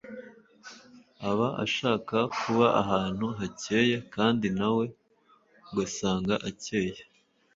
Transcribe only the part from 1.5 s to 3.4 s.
ashaka kuba ahantu